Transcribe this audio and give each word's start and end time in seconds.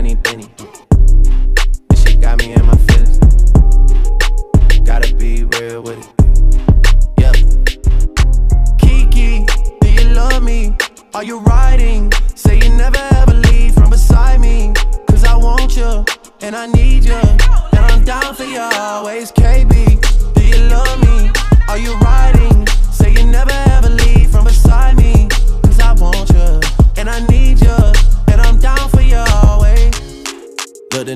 This 0.00 0.14
shit 2.04 2.20
got 2.20 2.38
me 2.38 2.52
in 2.52 2.64
my 2.64 2.76
feelings. 2.76 3.18
Gotta 4.84 5.12
be 5.16 5.42
real 5.42 5.82
with 5.82 5.98
it. 5.98 6.06
Yeah. 7.18 7.32
Kiki, 8.78 9.44
do 9.80 9.90
you 9.90 10.04
love 10.14 10.44
me? 10.44 10.76
Are 11.14 11.24
you 11.24 11.40
riding? 11.40 12.12
Say 12.36 12.60
you 12.60 12.68
never 12.76 13.00
ever 13.16 13.34
leave 13.34 13.74
from 13.74 13.90
beside 13.90 14.40
me. 14.40 14.72
Cause 15.08 15.24
I 15.24 15.34
want 15.34 15.76
you, 15.76 16.04
and 16.42 16.54
I 16.54 16.66
need 16.66 17.04
you. 17.04 17.14
And 17.14 17.84
I'm 17.90 18.04
down 18.04 18.36
for 18.36 18.44
you 18.44 18.60
always, 18.60 19.32
KB. 19.32 20.00
Do 20.34 20.46
you 20.46 20.58
love 20.68 21.00
me? 21.00 21.32
Are 21.68 21.78
you 21.78 21.96
riding? 21.96 22.68
Say 22.92 23.14
you 23.14 23.26
never 23.26 23.50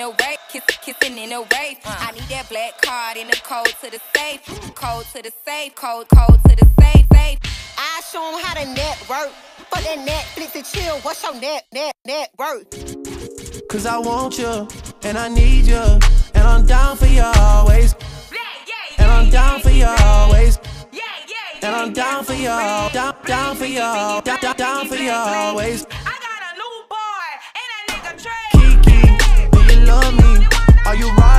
In 0.00 0.06
a 0.06 0.10
wave, 0.10 0.38
kissing, 0.48 0.80
kissing 0.82 1.18
in 1.18 1.32
a 1.32 1.40
wave. 1.42 1.76
Uh. 1.84 1.96
I 2.00 2.12
need 2.12 2.22
that 2.30 2.48
black 2.48 2.80
card 2.80 3.16
in 3.18 3.26
the 3.26 3.36
code 3.44 3.66
to 3.82 3.90
the 3.90 4.00
safe, 4.16 4.40
code 4.74 5.04
to 5.14 5.22
the 5.22 5.32
safe, 5.44 5.74
code, 5.74 6.08
code 6.08 6.40
to 6.48 6.56
the 6.56 6.66
safe, 6.80 7.06
safe. 7.12 7.38
I 7.76 8.00
show 8.10 8.24
'em 8.32 8.42
how 8.42 8.54
to 8.54 8.66
network. 8.66 9.30
For 9.70 9.80
that 9.82 9.98
Netflix 9.98 10.54
and 10.56 10.64
chill, 10.64 10.96
what's 11.00 11.22
your 11.22 11.34
net, 11.34 11.66
net, 11.72 11.94
net 12.06 12.30
worth? 12.38 12.68
Cause 13.68 13.86
I 13.86 13.98
want 13.98 14.38
you, 14.38 14.66
and 15.02 15.16
I 15.18 15.28
need 15.28 15.66
you, 15.66 15.84
and 16.34 16.44
I'm 16.52 16.64
down 16.66 16.96
for 16.96 17.06
you 17.06 17.22
always, 17.36 17.94
and 18.98 19.08
I'm 19.10 19.30
down 19.30 19.60
for 19.60 19.70
you 19.70 19.86
always, 19.86 20.58
and 21.62 21.76
I'm 21.76 21.92
down 21.92 22.24
for 22.24 22.32
you, 22.32 22.54
down, 22.92 23.14
down 23.26 23.54
for 23.54 23.66
you, 23.66 23.78
down, 23.78 24.40
down, 24.40 24.56
down 24.56 24.88
for 24.88 24.96
you 24.96 25.12
always. 25.12 25.86
You 31.00 31.08
riding? 31.12 31.29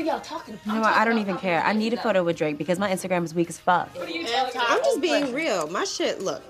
What 0.00 0.08
are 0.08 0.12
y'all 0.12 0.20
talking 0.22 0.54
about? 0.54 0.66
You 0.66 0.72
know 0.72 0.80
what? 0.80 0.94
I 0.94 1.04
don't 1.04 1.18
even 1.18 1.36
care. 1.36 1.62
I 1.62 1.74
need 1.74 1.92
a 1.92 1.98
photo 1.98 2.24
with 2.24 2.38
Drake 2.38 2.56
because 2.56 2.78
my 2.78 2.90
Instagram 2.90 3.22
is 3.22 3.34
weak 3.34 3.50
as 3.50 3.58
fuck. 3.58 3.90
I'm 4.00 4.82
just 4.82 5.02
being 5.02 5.34
real. 5.34 5.66
My 5.66 5.84
shit, 5.84 6.22
look, 6.22 6.42